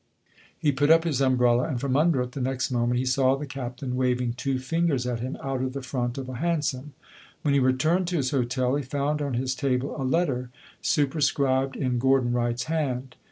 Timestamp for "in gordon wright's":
11.75-12.63